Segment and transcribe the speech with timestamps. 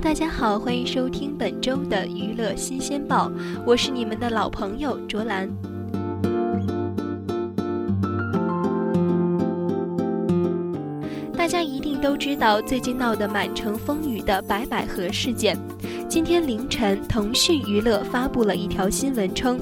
[0.00, 3.30] 大家好，欢迎收听本周的娱乐新鲜报，
[3.66, 5.50] 我是你们的老朋友卓兰。
[11.36, 15.58] 大家一定都知道最近闹得满城风雨的白百合事件。
[16.08, 19.60] 今天凌晨，腾讯娱乐发布了一条新闻称，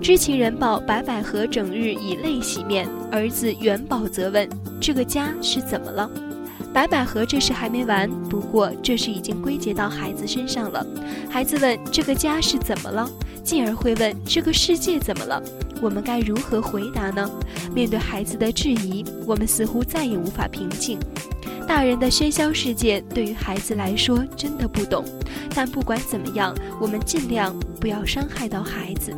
[0.00, 4.46] 知情人报白百合整日以泪洗面，儿子元宝则问
[4.78, 6.10] ：“这个家是怎么了？”
[6.72, 10.86] 白百合这事还没完，不过这事已经归结到孩子身上了。
[11.28, 13.10] 孩子问：“这个家是怎么了？”
[13.42, 15.42] 进而会问：“这个世界怎么了？”
[15.82, 17.28] 我们该如何回答呢？
[17.74, 20.98] 面对孩子的质疑，我们似乎再也无法平静。
[21.66, 25.04] 大人的喧嚣世界对于孩子来说真的不懂，
[25.54, 29.12] 但不管怎么样，我们尽量不要伤害到孩子。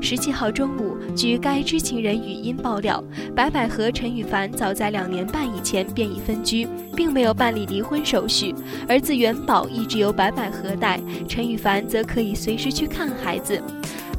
[0.00, 3.02] 十七号中午，据该知情人语音爆料，
[3.34, 8.54] 白百合、陈羽凡早在两年半以前便已分居，并没有办理离婚手续。
[8.88, 13.62] 儿子元宝一直由白百合带，陈羽凡则可以随时去看孩子。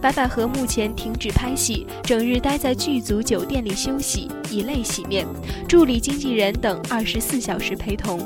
[0.01, 5.25] 白百合目前停止拍戏，整日待在剧组酒店里休息，以泪洗面，
[5.67, 8.19] 助理、经纪人等二十四小时陪同。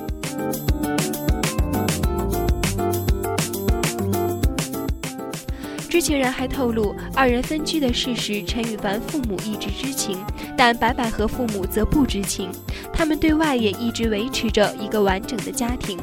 [5.97, 10.23] 知情人还透露，二人分居的事实，陈羽凡父母一直知情，
[10.55, 12.51] 但白百合父母则不知情。
[12.93, 15.97] 他们对外也一直维持着一个完整的家庭。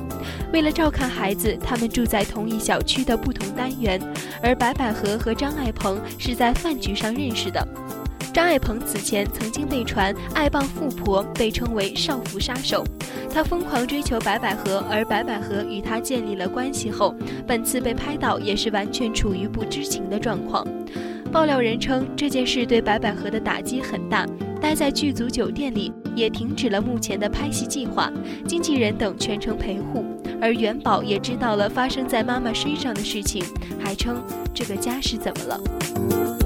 [0.53, 4.01] 为了照看孩子，他们住在同一小区的不同单元。
[4.43, 7.65] 而白百合和张爱鹏是在饭局上认识的。
[8.35, 12.85] 张爱鹏此前曾经被传爱傍富婆，被称为少妇杀手。
[13.33, 17.15] 他疯狂追求白百合，而白百合与他建立了关系后，
[17.47, 20.67] 本次被拍到也是完全处于不知情的状况。
[21.31, 24.27] 爆料人称这件事对白百合的打击很大，
[24.61, 28.13] 待在剧组酒店里也停止了目前的拍戏计划，
[28.49, 30.05] 经纪人等全程陪护。
[30.41, 33.45] 而元宝也知道了发生在妈妈身上的事情，
[33.79, 34.21] 还称
[34.53, 36.44] 这个家是怎么了。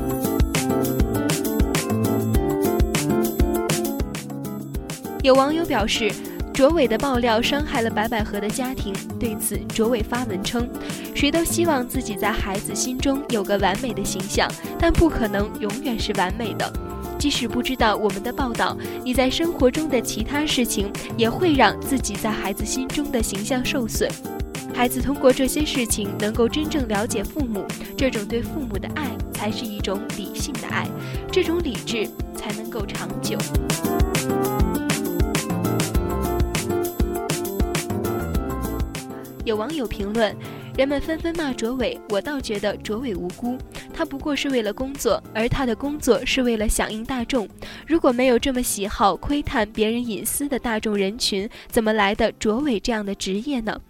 [5.23, 6.13] 有网友表示，
[6.55, 8.95] 卓伟的爆料伤害了白百合的家庭。
[9.19, 10.69] 对此，卓伟发文称
[11.13, 14.49] ：“谁都希望自己在孩子心中有个完美的形象，
[14.79, 16.73] 但不可能永远是完美的。
[17.19, 24.09] 即使不知道我们的报道，你在生活中的其他事情也会让自己在孩子心中的形象受损。
[24.73, 30.87] 孩子通过这些事情能够真正了解父母，这种对父母的爱才是一种理性的爱，
[31.33, 33.37] 这种理智才能够长久。”
[39.49, 40.37] 有网友评论，
[40.77, 43.57] 人们纷纷骂卓伟，我倒觉得卓伟无辜，
[43.95, 47.49] 他不过是为了工作，而他的工作是为了响应大众。
[47.87, 53.81] 如果没有这么喜好窥探别人隐私的大众人群，怎么来的卓伟这样的职业呢？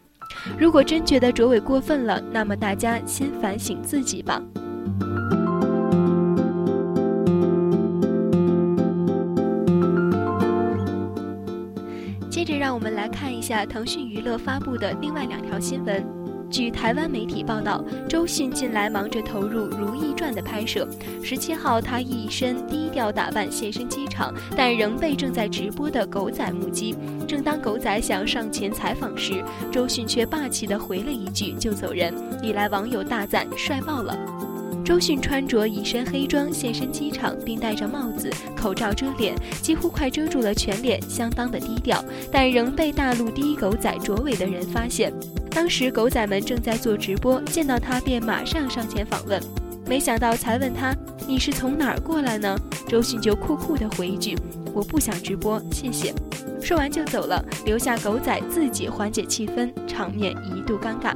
[0.57, 4.41] 如果真觉得卓伟过分了，那么大家先反省自己吧。
[12.69, 16.07] 让我们来看一下腾讯娱乐发布的另外两条新闻。
[16.51, 20.87] 据台湾媒体报道，周迅近来忙着投入《如懿传》的拍摄。
[21.25, 26.95] 十七号，她一身低调打扮现身机场，但仍被正在直播的狗仔目击。
[27.27, 29.43] 正当狗仔想上前采访时，
[29.73, 32.13] 周迅却霸气地回了一句就走人，
[32.43, 34.15] 引来网友大赞帅爆了。
[34.89, 42.03] 周迅穿着一身黑装现身机场，并戴着帽子、口罩遮脸，几乎快遮住了全脸，相当的低调，
[42.33, 45.13] 但仍被大陆第一狗仔卓伟的人发现。
[45.51, 49.39] 当时狗仔们正在做直播，见到他便马上上前访问，
[49.87, 50.97] 没想到才问他
[51.27, 52.57] 你是从哪儿过来呢？
[52.89, 54.35] 周迅就酷酷的回一句
[54.73, 56.15] ：“我不想直播，谢谢。”
[56.65, 61.13] 说完就走了，留下狗仔自己缓解气氛，场面一度尴尬。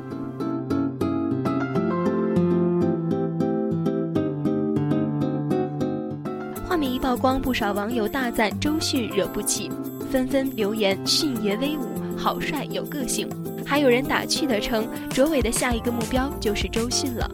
[7.03, 9.69] 曝光，不少网友大赞周迅惹不起，
[10.09, 13.29] 纷纷留言“迅爷威武，好帅有个性”，
[13.67, 17.29] 还有人打趣的称卓伟的下一个目标就是周迅了。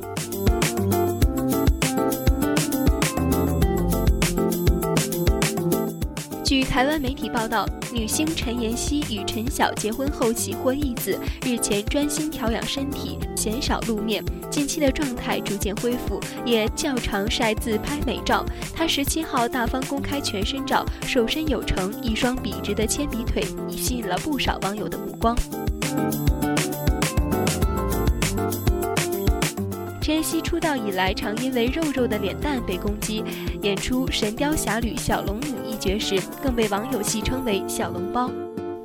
[6.48, 14.24] 据台湾媒体报道，女星陈妍希与陈晓结婚后喜获一子，日前专心调养身体，鲜少露面。
[14.50, 18.46] 近期的状态逐渐恢复，也较常晒自拍美照。
[18.74, 25.36] 她十七号大方公开全身照，瘦身有成，一双笔直的铅笔腿已吸引了不少网友的目光。
[30.08, 33.22] 陈妍希出道以来，常因为肉肉的脸蛋被攻击，
[33.60, 38.30] 演出《神雕侠侣》小龙女一角时，更被网友戏称为“小笼包”。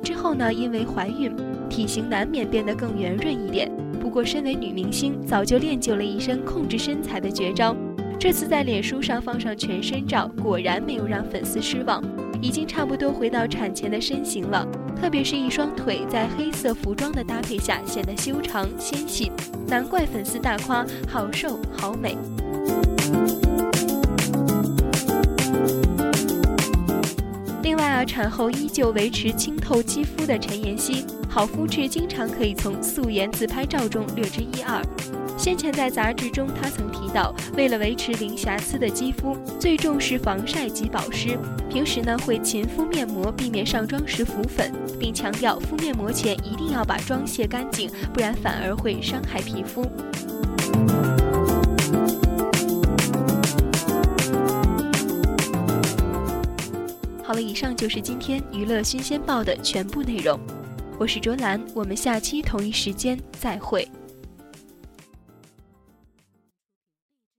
[0.04, 1.34] 之后呢，因为怀孕，
[1.70, 3.72] 体型难免变得更圆润一点。
[3.98, 7.74] 不过，身为女明星，早就练就了一身控制身材的绝招。
[8.20, 12.04] 这次在脸书上放上全身照，果然没有让粉丝失望，
[12.42, 14.68] 已经差不多回到产前的身形了。
[15.00, 19.30] 特别是一双腿在黑色服装的搭配下显得修长纤细，
[19.66, 22.16] 难怪粉丝大夸好瘦好美。
[27.62, 34.80] 另外啊，产后依旧维持清透肌肤的陈妍希，好肤质经常可以从素颜自拍照中略知一二。
[35.44, 41.38] 先前在杂志中，她曾提到，为了维持零瑕疵的肌肤，最重视防晒及保湿。
[41.68, 49.82] 平时呢，会勤敷面膜，避免上妆时浮粉，并强调敷面膜前一定要把妆卸干净，不然反而会伤害皮肤。
[57.22, 60.40] 好了，以上就是今天娱乐新鲜报的全部内容。
[60.98, 63.86] 我是卓兰，我们下期同一时间再会。